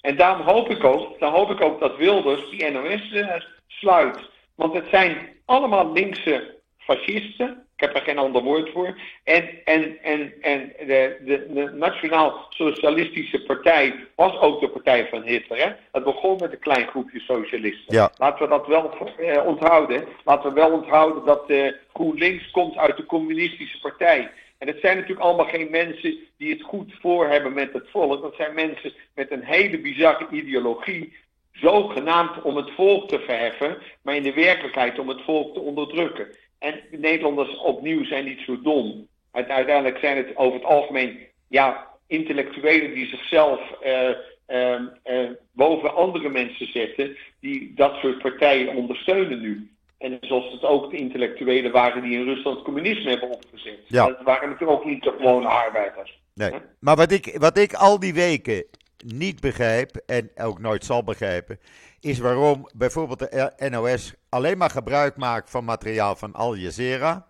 [0.00, 3.34] En daarom hoop ik ook, dan hoop ik ook dat Wilders die NOS uh,
[3.66, 4.30] sluit.
[4.54, 7.66] Want het zijn allemaal linkse fascisten.
[7.84, 8.98] Ik heb er geen ander woord voor.
[9.24, 15.22] En, en, en, en de, de, de Nationaal Socialistische Partij was ook de partij van
[15.22, 15.58] Hitler.
[15.58, 15.72] Hè?
[15.92, 17.94] Het begon met een klein groepje socialisten.
[17.94, 18.10] Ja.
[18.16, 20.04] Laten we dat wel uh, onthouden.
[20.24, 24.30] Laten we wel onthouden dat uh, GroenLinks komt uit de communistische partij.
[24.58, 28.22] En het zijn natuurlijk allemaal geen mensen die het goed voor hebben met het volk.
[28.22, 31.16] Dat zijn mensen met een hele bizarre ideologie.
[31.52, 36.28] Zogenaamd om het volk te verheffen, maar in de werkelijkheid om het volk te onderdrukken.
[36.64, 39.06] En de Nederlanders opnieuw zijn niet zo dom.
[39.32, 44.08] Uiteindelijk zijn het over het algemeen ja, intellectuelen die zichzelf uh,
[44.48, 49.70] uh, uh, boven andere mensen zetten, die dat soort partijen ondersteunen nu.
[49.98, 53.78] En zoals het ook de intellectuelen waren die in Rusland communisme hebben opgezet.
[53.86, 54.06] Ja.
[54.06, 56.20] Dat waren natuurlijk ook niet de gewone arbeiders.
[56.34, 56.50] Nee.
[56.80, 58.64] Maar wat ik, wat ik al die weken
[59.04, 61.58] niet begrijp en ook nooit zal begrijpen,
[62.00, 67.26] is waarom bijvoorbeeld de NOS alleen maar gebruik maakt van materiaal van Al Jazeera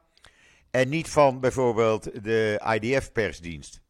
[0.71, 3.83] en niet van bijvoorbeeld de IDF-persdienst.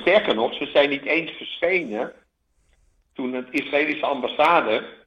[0.00, 2.12] Sterker nog, ze zijn niet eens verschenen
[3.12, 5.03] toen het Israëlische ambassade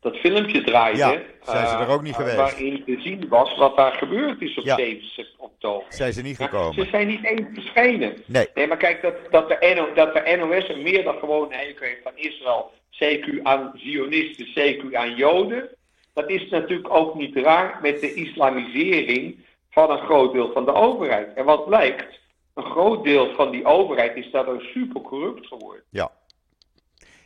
[0.00, 0.98] dat filmpje draaide.
[0.98, 2.36] Ja, zijn ze er ook niet uh, geweest.
[2.36, 4.76] Waarin te zien was wat daar gebeurd is op, Ja.
[4.76, 5.84] 7, sep- op betoog.
[5.88, 6.74] Zijn ze niet Maar gekomen?
[6.74, 8.14] ze zijn niet eens verschenen.
[8.26, 8.46] Nee.
[8.54, 11.86] Nee, maar kijk, dat, dat, de, NO, dat de NOS een meer dan gewoon hekel
[11.86, 12.70] heeft van Israël,
[13.04, 15.68] CQ aan Zionisten, CQ aan Joden.
[16.14, 19.36] Dat is natuurlijk ook niet raar met de islamisering
[19.70, 21.34] van een groot deel van de overheid.
[21.34, 22.18] En wat blijkt,
[22.54, 25.82] een groot deel van die overheid is daardoor super corrupt geworden.
[25.90, 26.10] Ja.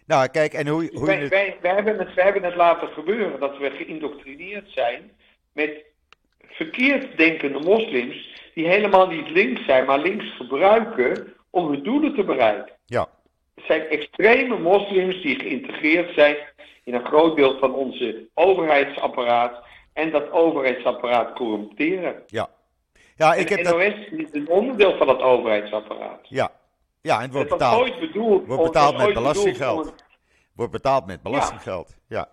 [0.06, 1.28] Nou, kijk, en hoe, hoe Wij, het...
[1.28, 5.10] wij, wij, hebben het, wij hebben het laten gebeuren dat we geïndoctrineerd zijn
[5.52, 5.84] met
[6.40, 12.24] verkeerd denkende moslims die helemaal niet links zijn, maar links gebruiken om hun doelen te
[12.24, 12.74] bereiken.
[12.86, 13.08] Ja,
[13.54, 16.36] Het zijn extreme moslims die geïntegreerd zijn
[16.84, 22.22] in een groot deel van onze overheidsapparaat en dat overheidsapparaat corrumpteren.
[22.26, 22.48] ja.
[23.16, 23.76] Ja, ik en heb dat...
[23.76, 26.20] NOS is een onderdeel van dat overheidsapparaat.
[26.28, 26.50] Ja.
[27.04, 29.86] Ja, en het wordt Het betaald, ooit bedoeld, wordt betaald het met belastinggeld.
[29.86, 29.92] een-
[30.54, 31.96] wordt betaald met belastinggeld.
[32.08, 32.28] Ja.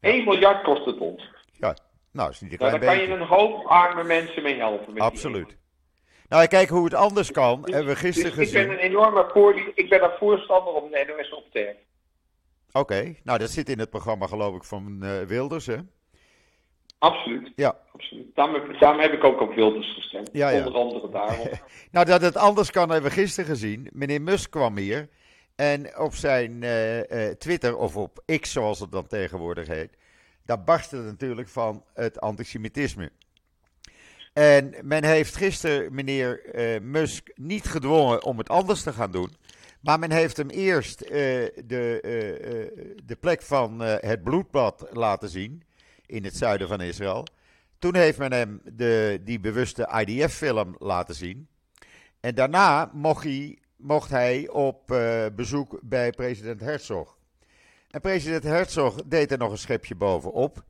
[0.00, 1.30] 1 miljard kost het ons.
[1.52, 1.76] ja.
[2.12, 4.92] Nou, is niet een Nou, klein daar kan je een hoop arme mensen mee helpen.
[4.94, 5.56] met Absoluut.
[6.28, 7.62] Nou, kijk hoe het anders kan.
[7.62, 8.78] Dus- Hebben we gisteren dus ik ben gezien.
[8.78, 11.84] een enorme voor, ik ben een voorstander om de NOS op te heffen.
[12.72, 15.76] Oké, nou dat zit in het programma geloof ik van eh, Wilders, hè?
[16.98, 17.52] Absoluut.
[17.56, 17.76] Ja.
[17.92, 18.34] Absoluut.
[18.34, 20.28] Daarom, heb- daarom heb ik ook op Wilders gestemd.
[20.32, 20.58] Ja, ja.
[20.58, 21.48] Onder andere daarom.
[21.90, 23.88] Nou, dat het anders kan hebben we gisteren gezien.
[23.92, 25.08] Meneer Musk kwam hier
[25.56, 29.96] en op zijn eh, eh, Twitter, of op X zoals het dan tegenwoordig heet,
[30.44, 33.10] daar barstte het natuurlijk van het antisemitisme.
[34.32, 39.36] En men heeft gisteren meneer eh, Musk niet gedwongen om het anders te gaan doen.
[39.80, 42.00] Maar men heeft hem eerst de,
[43.04, 45.62] de plek van het bloedbad laten zien
[46.06, 47.26] in het zuiden van Israël.
[47.78, 51.48] Toen heeft men hem de, die bewuste IDF-film laten zien.
[52.20, 57.18] En daarna mocht hij, mocht hij op eh, bezoek bij president Herzog.
[57.90, 60.64] En president Herzog deed er nog een schepje bovenop.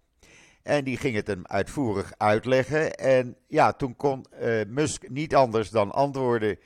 [0.62, 2.94] En die ging het hem uitvoerig uitleggen.
[2.94, 6.58] En ja, toen kon eh, Musk niet anders dan antwoorden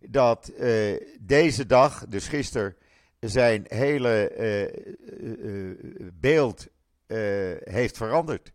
[0.00, 2.76] dat eh, deze dag, dus gisteren,
[3.20, 4.32] zijn hele
[6.20, 6.66] beeld
[7.64, 8.52] heeft veranderd.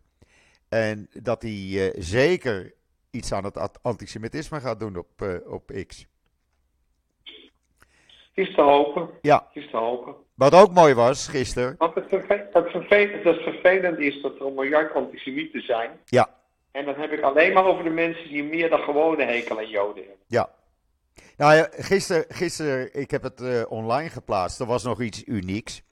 [0.68, 1.50] En dat hij
[1.92, 2.72] eh, zeker
[3.10, 6.06] iets aan het antisemitisme gaat doen op, eh, op X.
[8.34, 9.08] Is te hopen.
[9.22, 10.14] Ja, is te hopen.
[10.34, 11.74] wat ook mooi was gisteren.
[11.78, 15.90] Want het, verve- het, verve- het vervelend is dat er een miljard antisemieten zijn.
[16.04, 16.34] Ja,
[16.70, 19.68] En dan heb ik alleen maar over de mensen die meer dan gewone hekel aan
[19.68, 20.24] Joden hebben.
[20.26, 20.50] ja.
[21.36, 24.60] Nou ja, gisteren, gisteren ik heb het eh, online geplaatst.
[24.60, 25.82] Er was nog iets unieks.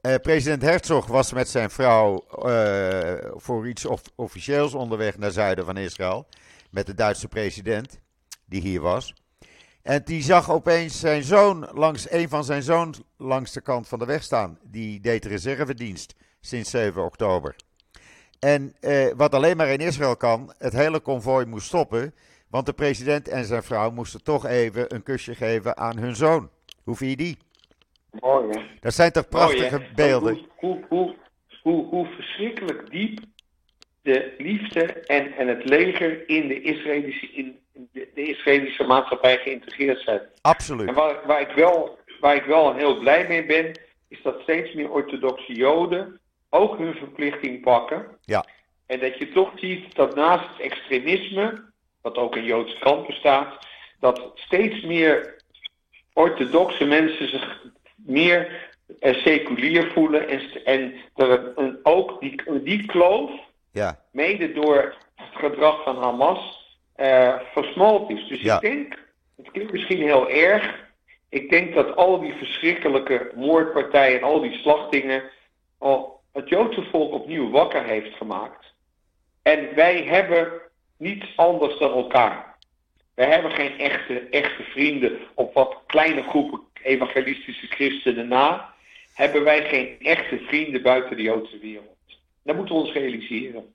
[0.00, 5.64] Eh, president Herzog was met zijn vrouw eh, voor iets of- officieels onderweg naar zuiden
[5.64, 6.26] van Israël.
[6.70, 7.98] Met de Duitse president,
[8.44, 9.14] die hier was.
[9.82, 13.98] En die zag opeens zijn zoon langs een van zijn zoons langs de kant van
[13.98, 14.58] de weg staan.
[14.62, 17.56] Die deed reservedienst sinds 7 oktober.
[18.38, 22.14] En eh, wat alleen maar in Israël kan, het hele konvooi moest stoppen.
[22.48, 26.50] Want de president en zijn vrouw moesten toch even een kusje geven aan hun zoon.
[26.82, 27.38] Hoe vind je die?
[28.20, 28.62] Mooi hè?
[28.80, 30.46] Dat zijn toch prachtige Mooi, beelden?
[30.56, 31.14] Hoe, hoe, hoe,
[31.62, 33.20] hoe, hoe verschrikkelijk diep
[34.02, 40.00] de liefde en, en het leger in de Israëlische, in de, de Israëlische maatschappij geïntegreerd
[40.00, 40.20] zijn.
[40.40, 40.88] Absoluut.
[40.88, 44.74] En waar, waar, ik wel, waar ik wel heel blij mee ben, is dat steeds
[44.74, 48.06] meer orthodoxe Joden ook hun verplichting pakken.
[48.20, 48.44] Ja.
[48.86, 51.64] En dat je toch ziet dat naast het extremisme,
[52.02, 53.66] wat ook in Joodse krant bestaat,
[54.00, 55.36] dat steeds meer
[56.12, 57.64] orthodoxe mensen zich
[58.06, 58.68] meer
[59.00, 60.28] eh, seculier voelen.
[60.28, 63.30] En, en er een, een- ook die, die kloof,
[63.72, 66.64] Ja, mede door het gedrag van Hamas,
[66.94, 68.28] eh versmalt is.
[68.28, 68.54] Dus Ja.
[68.54, 68.98] ik denk,
[69.36, 70.84] het klinkt misschien heel erg,
[71.28, 75.22] ik denk dat al die verschrikkelijke moordpartijen en al die slachtingen
[75.78, 78.74] al het Joodse volk opnieuw wakker heeft gemaakt.
[79.42, 80.52] En wij hebben
[80.98, 82.56] niets anders dan elkaar.
[83.14, 88.74] Wij hebben geen echte, echte vrienden op wat kleine groepen evangelistische christenen na.
[89.14, 91.96] Hebben wij geen echte vrienden buiten de Joodse wereld.
[92.42, 93.74] Dat moeten we ons realiseren.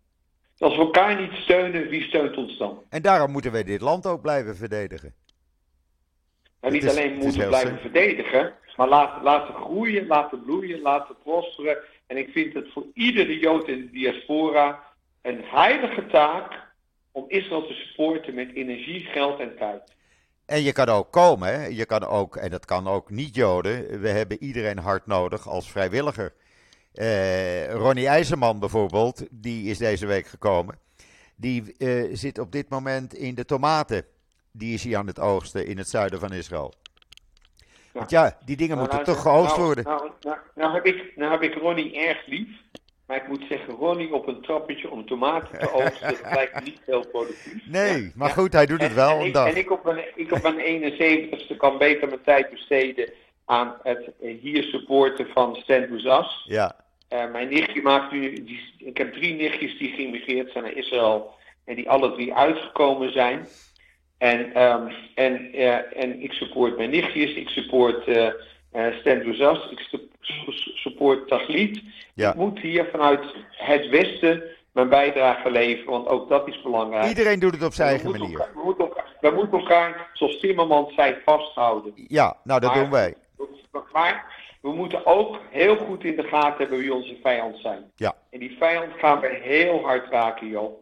[0.57, 2.83] Als we elkaar niet steunen, wie steunt ons dan?
[2.89, 5.13] en daarom moeten wij dit land ook blijven verdedigen.
[6.61, 11.15] Nou, niet is- alleen moeten heel blijven verdedigen, maar laten, laten groeien, laten bloeien, laten
[11.23, 11.77] prosperen.
[12.07, 14.83] En ik vind het voor iedere Jood in de diaspora
[15.21, 16.53] een heilige taak
[17.11, 19.93] om Israël te supporten met energie, geld en tijd.
[20.51, 21.65] En je kan ook komen, hè?
[21.65, 24.01] je kan ook, en dat kan ook niet-Joden.
[24.01, 26.33] We hebben iedereen hard nodig als vrijwilliger.
[26.93, 30.79] Eh, Ronnie IJzerman bijvoorbeeld, die is deze week gekomen.
[31.35, 34.05] Die eh, zit op dit moment in de tomaten.
[34.51, 36.73] Die is hier aan het oogsten in het zuiden van Israël.
[37.91, 39.83] Want ja, die dingen moeten Nou, toch nou, geoogst nou, worden.
[39.83, 42.49] Nou, nou, nou heb ik, nou heb ik Ronnie erg lief.
[43.11, 46.81] Maar ik moet zeggen, Ronnie op een trappetje om tomaten te oogsten, dat lijkt niet
[46.85, 47.65] heel productief.
[47.65, 50.41] Nee, maar goed, hij doet het wel en, ik, en ik op mijn, ik op
[50.41, 53.09] mijn 71ste kan beter mijn tijd besteden
[53.45, 56.43] aan het eh, hier supporten van Stand With Us.
[56.47, 56.75] Ja,
[57.07, 61.33] Eh, mijn nichtje maakt nu, die, ik heb drie nichtjes die geïmigreerd zijn naar Israël
[61.65, 63.47] en die alle drie uitgekomen zijn.
[64.17, 68.05] En, ehm, en, eh, en ik support mijn nichtjes, ik support
[68.71, 71.81] eh, Stand With Us, ik su- su- support Taglit.
[72.13, 72.29] Ja.
[72.29, 73.19] Ik moet hier vanuit
[73.51, 77.07] het Westen mijn bijdrage leveren, want ook dat is belangrijk.
[77.07, 78.29] iedereen doet het op zijn eigen manier.
[78.39, 81.93] elkaar, we, moeten elkaar, we moeten elkaar, zoals Timmermans zei, vasthouden.
[82.07, 83.13] Ja, nou dat Maar- doen wij.
[83.91, 84.25] Maar
[84.61, 87.91] we moeten ook heel goed in de gaten hebben wie onze vijand zijn.
[87.95, 88.13] Ja.
[88.29, 90.79] En die vijand gaan we heel hard raken, joh.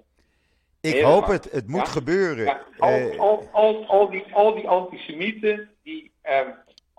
[0.82, 1.44] Ik Heel hoop hard.
[1.44, 1.92] het, het moet Ja?
[1.92, 2.44] gebeuren.
[2.46, 6.48] Ja, al, Eh, al, al, al, die, al die antisemieten, die, ehm,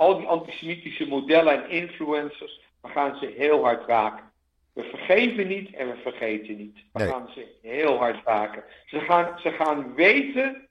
[0.00, 4.24] al die antisemitische modellen en influencers, we gaan ze heel hard raken.
[4.72, 6.76] We vergeven niet en we vergeten niet.
[6.92, 7.08] We Nee.
[7.08, 8.64] gaan ze heel hard raken.
[8.86, 10.68] Ze gaan, ze gaan weten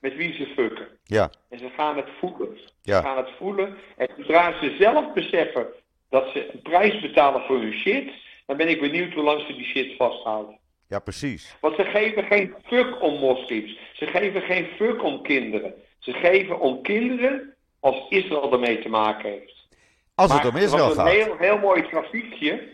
[0.00, 0.88] met wie ze fucken.
[1.04, 2.58] ja, En ze gaan het voelen.
[2.82, 2.96] Ja.
[3.00, 3.76] Ze gaan het voelen.
[3.96, 5.66] En zodra ze zelf beseffen
[6.10, 8.10] dat ze een prijs betalen voor hun shit,
[8.46, 10.58] dan ben ik benieuwd hoe lang ze die shit vasthouden.
[10.88, 11.56] ja, precies.
[11.60, 13.78] Want ze geven geen fuck om moslims.
[13.92, 15.74] Ze geven geen fuck om kinderen.
[15.98, 17.53] Ze geven om kinderen
[17.84, 19.66] als Israël ermee te maken heeft.
[20.14, 21.12] Als het Maar om Israël was een gaat.
[21.12, 22.68] heel, heel mooi grafiekje.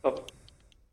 [0.00, 0.22] Dat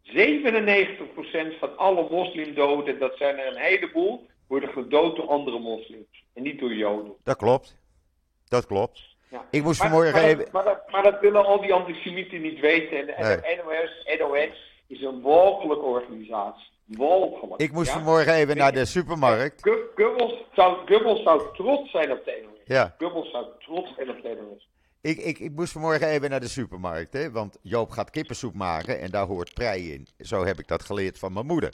[0.04, 6.24] 97% van alle moslimdoden, dat zijn er een heleboel, worden gedood door andere moslims.
[6.34, 7.14] En niet door joden.
[7.24, 7.78] Dat klopt.
[8.48, 9.02] Dat klopt.
[9.30, 9.46] Ja.
[9.52, 10.38] Ik moest Maar, vanmorgen maar, even...
[10.38, 12.98] dat, maar, dat, maar dat willen al die antisemieten niet weten.
[12.98, 13.56] En de Nee.
[13.58, 16.68] NOS, NOS is een walgelijke organisatie.
[16.86, 17.62] Walgelijk.
[17.62, 17.94] Ik moest ja?
[17.94, 19.62] vanmorgen even naar de supermarkt.
[19.62, 22.55] Gu- Goebbels zou, Goebbels zou trots zijn op de NOS.
[22.66, 22.96] Ja.
[22.98, 24.70] Goebbels zou trots zijn op NOS.
[25.02, 29.00] Ik, ik, ik moest vanmorgen even naar de supermarkt, hè, want Joop gaat kippensoep maken
[29.00, 30.08] en daar hoort prei in.
[30.20, 31.74] Zo heb ik dat geleerd van mijn moeder.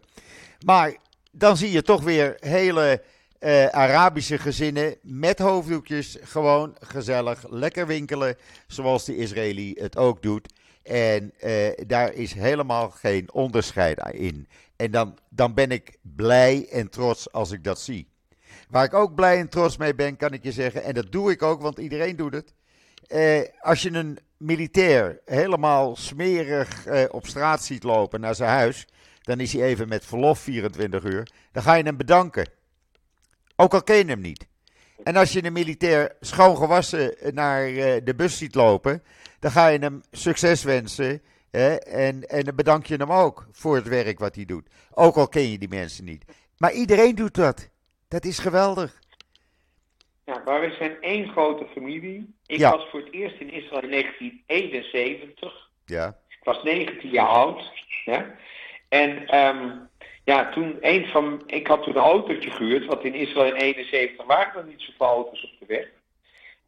[0.66, 0.96] Maar
[1.32, 3.04] dan zie je toch weer hele
[3.40, 8.36] eh, Arabische gezinnen met hoofddoekjes, gewoon gezellig, lekker winkelen,
[8.68, 10.54] zoals de Israëli het ook doet.
[10.84, 14.48] En eh, daar is helemaal geen onderscheid in.
[14.76, 18.11] En dan, dan ben ik blij en trots als ik dat zie.
[18.72, 21.32] Waar ik ook blij en trots mee ben, kan ik je zeggen, en dat doe
[21.32, 22.54] ik ook, want iedereen doet het.
[23.08, 28.88] Eh, als je een militair helemaal smerig eh, op straat ziet lopen naar zijn huis,
[29.22, 31.32] dan is hij even met verlof 24 uur.
[31.52, 32.50] Dan ga je hem bedanken.
[33.56, 34.48] Ook al ken je hem niet.
[35.04, 39.04] En als je een militair schoongewassen naar eh, de bus ziet lopen,
[39.40, 41.22] dan ga je hem succes wensen.
[41.52, 44.68] En, en dan bedank je hem ook voor het werk wat hij doet.
[44.92, 46.26] Ook al ken je die mensen niet.
[46.58, 47.71] Maar iedereen doet dat.
[48.12, 49.00] Dat is geweldig.
[50.26, 52.34] Ja, maar we zijn één grote familie.
[52.46, 52.72] Ik Ja.
[52.72, 55.70] was voor het eerst in Israël in 1971.
[55.86, 57.72] Ja, Ik was 19 jaar oud.
[58.06, 58.36] Ja?
[58.90, 59.70] En ehm,
[60.24, 61.44] ja, toen een van.
[61.46, 65.06] Ik had toen een autootje gehuurd, want in Israël in 71 waren er niet zoveel
[65.08, 65.88] auto's op de weg.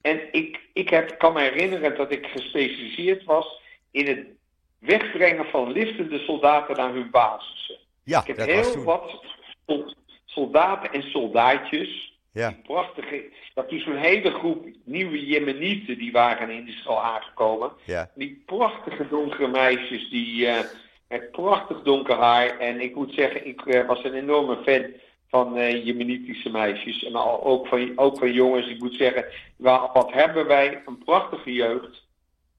[0.01, 4.25] En ik, ik heb, kan me herinneren dat ik gespecialiseerd was in het
[4.79, 7.77] wegbrengen van liftende soldaten naar hun basissen.
[8.03, 8.83] ja Ik heb dat was heel toen.
[8.83, 9.23] wat
[10.33, 12.11] soldaten en soldaatjes.
[12.31, 12.47] Ja.
[12.49, 13.23] Die prachtige.
[13.53, 17.71] Dat is zo'n hele groep nieuwe Jemenieten die waren in Israël aangekomen.
[17.85, 20.59] Ja, Die prachtige donkere meisjes, die eh,
[21.09, 22.59] met prachtig donker haar.
[22.59, 24.85] En ik moet zeggen, ik eh, was een enorme fan
[25.29, 27.03] van eh Jemenitische meisjes.
[27.03, 28.67] En al, ook, van, ook van jongens.
[28.67, 29.25] Ik moet zeggen,
[29.57, 32.03] wa- wat hebben wij een prachtige jeugd.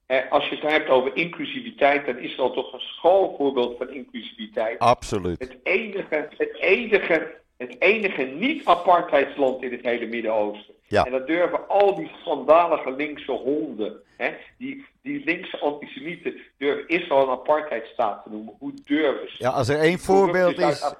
[0.05, 4.79] Eh, als je het hebt over inclusiviteit, dan is Israël toch een schoolvoorbeeld van inclusiviteit.
[4.79, 5.39] absoluut.
[5.39, 10.73] Het enige, het enige, het enige niet-apartheidsland in het hele Midden-Oosten.
[10.87, 11.05] Ja.
[11.05, 17.23] En dat durven al die schandalige linkse honden, hè, die, die linkse antisemieten, durven Israël
[17.23, 18.53] een apartheidstaat te noemen.
[18.59, 19.35] Hoe durven ze?
[19.37, 20.95] Ja, als er één voorbeeld is,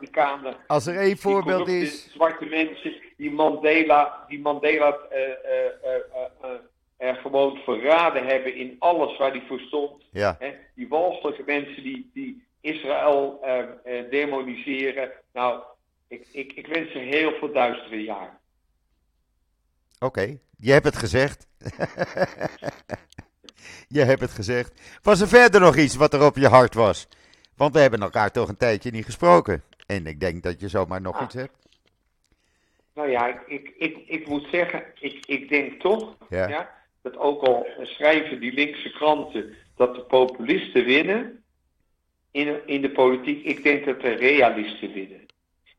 [0.68, 4.98] als er één voorbeeld is, zwarte mensen, die Mandela, die Mandela
[6.98, 10.04] eh, gewoon verraden hebben in alles waar hij voor stond.
[10.12, 13.39] ja, Hè, die walgelijke mensen die, die Israël
[14.10, 15.12] demoniseren.
[15.34, 15.62] Nou,
[16.08, 18.38] ik, ik, ik wens ze heel veel duistere jaren.
[20.00, 21.48] oké, je hebt het gezegd.
[23.88, 24.82] je hebt het gezegd.
[25.01, 27.08] Was er verder nog iets wat er op je hart was?
[27.56, 29.64] Want we hebben elkaar toch een tijdje niet gesproken.
[29.88, 31.22] En ik denk dat je zomaar nog Ah.
[31.24, 31.53] iets hebt.
[32.93, 36.47] Nou ja, ik, ik, ik, ik moet zeggen, ik, ik denk toch Ja.
[36.47, 36.76] ja.
[37.01, 41.43] dat ook al schrijven die linkse kranten dat de populisten winnen
[42.32, 45.24] in, in de politiek, ik denk dat de realisten winnen.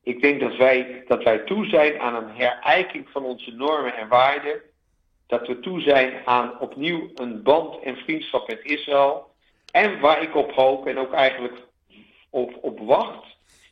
[0.07, 4.09] Ik denk dat wij, dat wij toe zijn aan een herijking van onze normen en
[4.09, 4.61] waarden.
[5.27, 9.31] Dat we toe zijn aan opnieuw een band en vriendschap met Israël.
[9.73, 11.55] En waar ik op hoop, en ook eigenlijk
[12.31, 13.25] op, op wacht,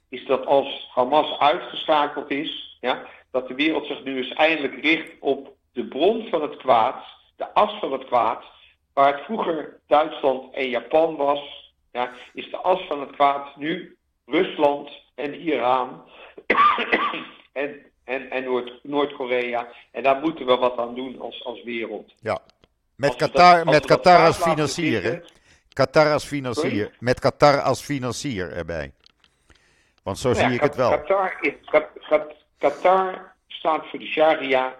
[0.08, 5.10] is dat als Hamas uitgeschakeld is, ja, dat de wereld zich nu eens eindelijk richt
[5.20, 7.04] op de bron van het kwaad,
[7.36, 8.44] de as van het kwaad,
[8.92, 13.96] waar het vroeger Duitsland en Japan was, ja, is de as van het kwaad nu
[14.26, 16.02] Rusland en Iran
[17.52, 19.68] en, en, en Noord- Noord-Korea.
[19.90, 22.12] en daar moeten we wat aan doen als, als wereld.
[22.20, 22.38] Ja.
[22.96, 25.18] Met Als we dat- Qatar, als met Qatar als financier, hè?
[25.72, 26.70] Qatar als financier.
[26.70, 26.90] Sorry?
[26.98, 28.92] Met Qatar als financier erbij.
[30.02, 30.90] Want zo Ja, zie ik het wel.
[30.90, 32.26] Qatar, is, Qa- Qa-
[32.58, 34.74] Qatar staat voor de sharia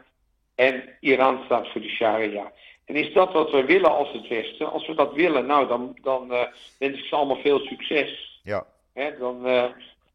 [0.54, 2.52] en Iran staat voor de sharia.
[2.84, 4.72] En is dat wat we willen als het Westen?
[4.72, 6.46] Als we dat willen, nou, dan, dan eh,
[6.78, 8.40] wens ik ze allemaal veel succes.
[8.42, 8.66] Ja.
[8.92, 9.64] Hè, dan, eh,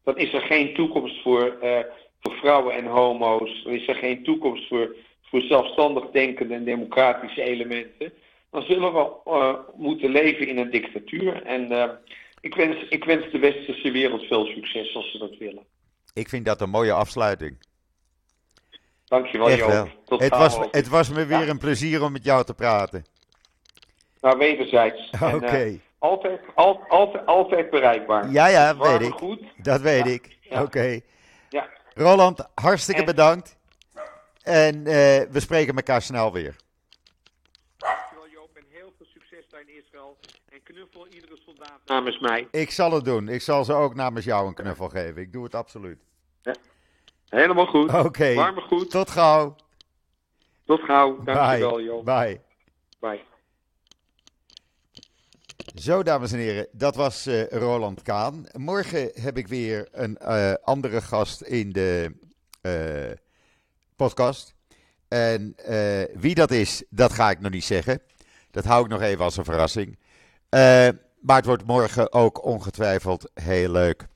[0.04, 1.78] dan is er geen toekomst voor, eh,
[2.20, 3.62] voor vrouwen en homo's.
[3.64, 8.12] Dan is er geen toekomst voor, voor zelfstandig denkende en democratische elementen.
[8.50, 11.42] Dan zullen we eh, moeten leven in een dictatuur.
[11.42, 11.90] En eh,
[12.40, 15.64] ik, wens, ik wens de westerse wereld veel succes als ze dat willen.
[16.14, 17.56] Ik vind dat een mooie afsluiting.
[19.04, 19.68] Dankjewel, Joop.
[19.68, 19.88] wel.
[20.04, 21.48] Tot Het was, het was me weer Ja.
[21.48, 23.04] een plezier om met jou te praten.
[24.20, 25.10] Nou, wederzijds.
[25.34, 25.80] Oké.
[26.00, 28.30] Altijd, al, altijd, altijd bereikbaar.
[28.30, 29.14] Ja, ja, Warm weet ik.
[29.14, 29.40] goed.
[29.56, 30.38] Dat weet Ja, ik.
[30.40, 30.62] ja.
[30.62, 31.00] Oké.
[31.48, 31.68] Ja.
[31.94, 33.58] Roland, hartstikke En- bedankt.
[34.42, 34.92] En eh,
[35.30, 36.56] we spreken elkaar snel weer.
[37.76, 38.56] Dankjewel, Joop.
[38.56, 40.16] En heel veel succes daar in Israël.
[40.48, 42.48] En knuffel iedere soldaat namens mij.
[42.50, 43.28] Ik zal het doen.
[43.28, 45.22] Ik zal ze ook namens jou een knuffel geven.
[45.22, 45.98] Ik doe het absoluut.
[47.28, 47.94] Helemaal goed.
[47.94, 48.34] Oké.
[48.34, 48.90] Warm en goed.
[48.90, 49.56] Tot gauw.
[50.66, 51.22] Tot gauw.
[51.24, 51.84] Dankjewel, Bye.
[51.84, 52.04] Joop.
[52.04, 52.40] Bye.
[53.00, 53.20] Bye.
[55.74, 58.46] Zo, dames en heren, dat was eh, Roland Kaan.
[58.52, 62.16] Morgen heb ik weer een eh, andere gast in de
[62.60, 63.16] eh,
[63.96, 64.54] podcast.
[65.08, 65.54] En
[66.14, 68.00] wie dat is, dat ga ik nog niet zeggen.
[68.50, 69.98] Dat hou ik nog even als een verrassing.
[71.20, 74.06] Maar het wordt morgen ook ongetwijfeld heel leuk.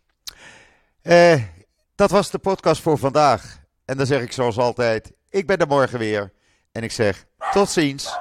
[1.94, 3.58] Dat was de podcast voor vandaag.
[3.84, 6.32] En dan zeg ik zoals altijd, ik ben er morgen weer.
[6.72, 8.18] En ik zeg tot ziens.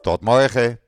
[0.00, 0.78] Tot morgen.